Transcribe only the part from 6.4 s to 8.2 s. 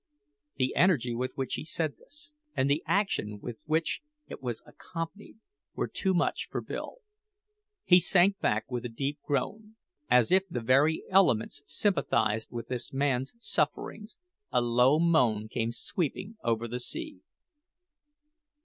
for Bill. He